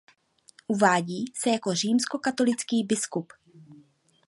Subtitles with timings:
[0.67, 3.33] Uvádí se jako římskokatolický biskup.